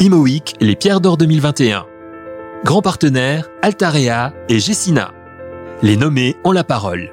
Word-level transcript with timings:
IMOIC, 0.00 0.54
les 0.60 0.76
Pierres 0.76 1.00
d'Or 1.00 1.16
2021. 1.16 1.84
Grand 2.64 2.82
partenaire, 2.82 3.48
Altarea 3.62 4.32
et 4.48 4.60
Gessina. 4.60 5.12
Les 5.82 5.96
nommés 5.96 6.36
ont 6.44 6.52
la 6.52 6.62
parole. 6.62 7.10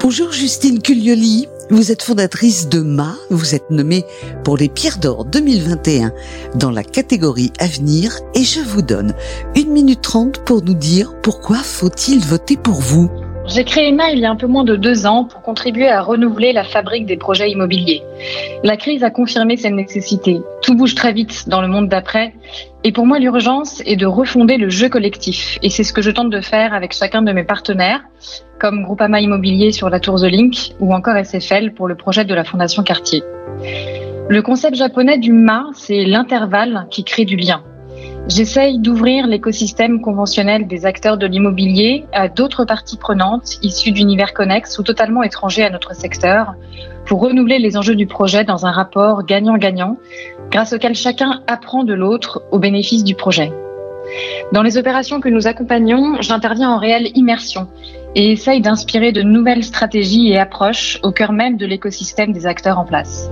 Bonjour 0.00 0.32
Justine 0.32 0.80
Culioli, 0.80 1.48
vous 1.68 1.92
êtes 1.92 2.02
fondatrice 2.02 2.70
de 2.70 2.80
MA, 2.80 3.14
vous 3.28 3.54
êtes 3.54 3.68
nommée 3.70 4.06
pour 4.42 4.56
les 4.56 4.70
Pierres 4.70 4.96
d'Or 4.96 5.26
2021 5.26 6.12
dans 6.54 6.70
la 6.70 6.82
catégorie 6.82 7.52
Avenir 7.58 8.20
et 8.34 8.42
je 8.42 8.60
vous 8.60 8.80
donne 8.80 9.12
une 9.54 9.70
minute 9.70 10.00
trente 10.00 10.38
pour 10.46 10.62
nous 10.62 10.72
dire 10.72 11.12
pourquoi 11.22 11.58
faut-il 11.58 12.24
voter 12.24 12.56
pour 12.56 12.80
vous. 12.80 13.10
J'ai 13.48 13.64
créé 13.64 13.92
MA 13.92 14.10
il 14.10 14.18
y 14.18 14.26
a 14.26 14.30
un 14.30 14.36
peu 14.36 14.46
moins 14.46 14.64
de 14.64 14.76
deux 14.76 15.06
ans 15.06 15.24
pour 15.24 15.42
contribuer 15.42 15.88
à 15.88 16.02
renouveler 16.02 16.52
la 16.52 16.64
fabrique 16.64 17.06
des 17.06 17.16
projets 17.16 17.50
immobiliers. 17.50 18.02
La 18.64 18.76
crise 18.76 19.04
a 19.04 19.10
confirmé 19.10 19.56
cette 19.56 19.72
nécessité. 19.72 20.40
Tout 20.62 20.74
bouge 20.74 20.94
très 20.94 21.12
vite 21.12 21.48
dans 21.48 21.60
le 21.60 21.68
monde 21.68 21.88
d'après 21.88 22.34
et 22.86 22.92
pour 22.92 23.04
moi, 23.04 23.18
l'urgence 23.18 23.82
est 23.84 23.96
de 23.96 24.06
refonder 24.06 24.58
le 24.58 24.68
jeu 24.68 24.88
collectif. 24.88 25.58
Et 25.60 25.70
c'est 25.70 25.82
ce 25.82 25.92
que 25.92 26.02
je 26.02 26.12
tente 26.12 26.30
de 26.30 26.40
faire 26.40 26.72
avec 26.72 26.92
chacun 26.92 27.20
de 27.20 27.32
mes 27.32 27.42
partenaires, 27.42 28.02
comme 28.60 28.84
Groupama 28.84 29.20
Immobilier 29.20 29.72
sur 29.72 29.90
la 29.90 29.98
Tour 29.98 30.20
The 30.20 30.30
Link 30.30 30.72
ou 30.78 30.94
encore 30.94 31.16
SFL 31.16 31.72
pour 31.72 31.88
le 31.88 31.96
projet 31.96 32.24
de 32.24 32.32
la 32.32 32.44
Fondation 32.44 32.84
Cartier. 32.84 33.24
Le 34.28 34.40
concept 34.40 34.76
japonais 34.76 35.18
du 35.18 35.32
ma, 35.32 35.66
c'est 35.72 36.04
l'intervalle 36.04 36.86
qui 36.90 37.02
crée 37.02 37.24
du 37.24 37.34
lien. 37.34 37.64
J'essaye 38.28 38.80
d'ouvrir 38.80 39.28
l'écosystème 39.28 40.00
conventionnel 40.00 40.66
des 40.66 40.84
acteurs 40.84 41.16
de 41.16 41.26
l'immobilier 41.26 42.06
à 42.12 42.28
d'autres 42.28 42.64
parties 42.64 42.96
prenantes 42.96 43.58
issues 43.62 43.92
d'univers 43.92 44.34
connexes 44.34 44.80
ou 44.80 44.82
totalement 44.82 45.22
étrangers 45.22 45.62
à 45.62 45.70
notre 45.70 45.94
secteur 45.94 46.54
pour 47.04 47.20
renouveler 47.20 47.60
les 47.60 47.76
enjeux 47.76 47.94
du 47.94 48.08
projet 48.08 48.42
dans 48.42 48.66
un 48.66 48.72
rapport 48.72 49.24
gagnant-gagnant 49.24 49.96
grâce 50.50 50.72
auquel 50.72 50.96
chacun 50.96 51.40
apprend 51.46 51.84
de 51.84 51.94
l'autre 51.94 52.42
au 52.50 52.58
bénéfice 52.58 53.04
du 53.04 53.14
projet. 53.14 53.52
Dans 54.52 54.62
les 54.62 54.76
opérations 54.76 55.20
que 55.20 55.28
nous 55.28 55.46
accompagnons, 55.46 56.20
j'interviens 56.20 56.70
en 56.70 56.78
réelle 56.78 57.10
immersion 57.14 57.68
et 58.16 58.32
essaye 58.32 58.60
d'inspirer 58.60 59.12
de 59.12 59.22
nouvelles 59.22 59.64
stratégies 59.64 60.32
et 60.32 60.38
approches 60.38 60.98
au 61.04 61.12
cœur 61.12 61.32
même 61.32 61.56
de 61.56 61.66
l'écosystème 61.66 62.32
des 62.32 62.46
acteurs 62.46 62.80
en 62.80 62.84
place. 62.84 63.30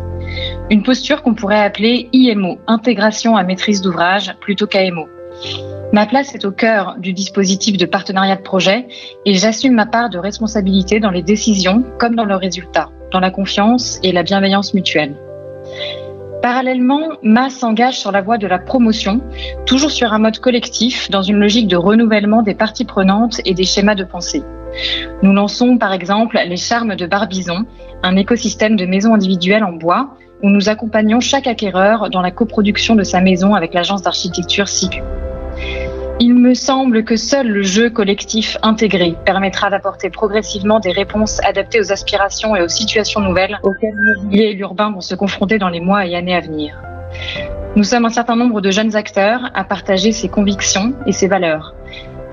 Une 0.70 0.82
posture 0.82 1.22
qu'on 1.22 1.34
pourrait 1.34 1.60
appeler 1.60 2.08
IMO, 2.14 2.58
intégration 2.66 3.36
à 3.36 3.44
maîtrise 3.44 3.82
d'ouvrage, 3.82 4.34
plutôt 4.40 4.66
qu'AMO. 4.66 5.08
Ma 5.92 6.06
place 6.06 6.34
est 6.34 6.46
au 6.46 6.52
cœur 6.52 6.96
du 6.98 7.12
dispositif 7.12 7.76
de 7.76 7.84
partenariat 7.84 8.36
de 8.36 8.42
projet 8.42 8.86
et 9.26 9.34
j'assume 9.34 9.74
ma 9.74 9.84
part 9.84 10.08
de 10.08 10.18
responsabilité 10.18 11.00
dans 11.00 11.10
les 11.10 11.22
décisions 11.22 11.84
comme 11.98 12.14
dans 12.14 12.24
leurs 12.24 12.40
résultats, 12.40 12.90
dans 13.12 13.20
la 13.20 13.30
confiance 13.30 14.00
et 14.02 14.10
la 14.10 14.22
bienveillance 14.22 14.72
mutuelle. 14.72 15.14
Parallèlement, 16.42 17.10
MA 17.22 17.50
s'engage 17.50 17.98
sur 17.98 18.10
la 18.10 18.22
voie 18.22 18.38
de 18.38 18.46
la 18.46 18.58
promotion, 18.58 19.20
toujours 19.66 19.90
sur 19.90 20.14
un 20.14 20.18
mode 20.18 20.38
collectif, 20.38 21.10
dans 21.10 21.22
une 21.22 21.38
logique 21.38 21.68
de 21.68 21.76
renouvellement 21.76 22.42
des 22.42 22.54
parties 22.54 22.84
prenantes 22.86 23.40
et 23.44 23.52
des 23.52 23.64
schémas 23.64 23.94
de 23.94 24.04
pensée. 24.04 24.42
Nous 25.22 25.32
lançons 25.32 25.76
par 25.76 25.92
exemple 25.92 26.38
les 26.46 26.56
Charmes 26.56 26.96
de 26.96 27.06
Barbizon, 27.06 27.66
un 28.02 28.16
écosystème 28.16 28.76
de 28.76 28.86
maisons 28.86 29.14
individuelles 29.14 29.64
en 29.64 29.72
bois 29.72 30.16
où 30.44 30.50
nous 30.50 30.68
accompagnons 30.68 31.20
chaque 31.20 31.46
acquéreur 31.46 32.10
dans 32.10 32.20
la 32.20 32.30
coproduction 32.30 32.94
de 32.94 33.02
sa 33.02 33.22
maison 33.22 33.54
avec 33.54 33.72
l'agence 33.72 34.02
d'architecture 34.02 34.68
SIGU. 34.68 35.02
Il 36.20 36.34
me 36.34 36.52
semble 36.52 37.02
que 37.02 37.16
seul 37.16 37.48
le 37.48 37.62
jeu 37.62 37.88
collectif 37.88 38.58
intégré 38.62 39.16
permettra 39.24 39.70
d'apporter 39.70 40.10
progressivement 40.10 40.80
des 40.80 40.92
réponses 40.92 41.40
adaptées 41.44 41.80
aux 41.80 41.90
aspirations 41.90 42.54
et 42.54 42.60
aux 42.60 42.68
situations 42.68 43.20
nouvelles 43.20 43.58
auxquelles 43.62 43.94
l'immobilier 43.96 44.50
et 44.50 44.52
l'urbain 44.52 44.92
vont 44.92 45.00
se 45.00 45.14
confronter 45.14 45.58
dans 45.58 45.70
les 45.70 45.80
mois 45.80 46.06
et 46.06 46.14
années 46.14 46.36
à 46.36 46.40
venir. 46.40 46.78
Nous 47.74 47.84
sommes 47.84 48.04
un 48.04 48.10
certain 48.10 48.36
nombre 48.36 48.60
de 48.60 48.70
jeunes 48.70 48.94
acteurs 48.96 49.50
à 49.54 49.64
partager 49.64 50.12
ces 50.12 50.28
convictions 50.28 50.92
et 51.06 51.12
ces 51.12 51.26
valeurs. 51.26 51.74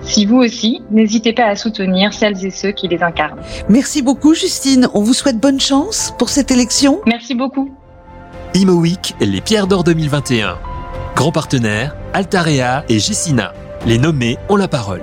Si 0.02 0.26
vous 0.26 0.38
aussi, 0.38 0.82
n'hésitez 0.92 1.32
pas 1.32 1.46
à 1.46 1.56
soutenir 1.56 2.12
celles 2.12 2.46
et 2.46 2.52
ceux 2.52 2.72
qui 2.72 2.90
les 2.90 3.02
incarnent. 3.02 3.40
Merci 3.70 4.02
beaucoup 4.02 4.34
Justine, 4.34 4.90
on 4.94 5.02
vous 5.02 5.14
souhaite 5.14 5.40
bonne 5.40 5.62
chance 5.62 6.14
pour 6.20 6.28
cette 6.28 6.52
élection. 6.52 7.00
Merci 7.08 7.36
beaucoup. 7.36 7.72
IMOIC, 8.54 9.16
les 9.22 9.40
Pierres 9.40 9.66
d'Or 9.66 9.86
2021. 9.86 10.58
Grand 11.16 11.32
partenaire, 11.32 11.96
Altarea 12.14 12.84
et 12.90 13.00
Gessina. 13.00 13.54
Les 13.86 13.98
nommés 13.98 14.38
ont 14.50 14.58
la 14.58 14.68
parole. 14.68 15.02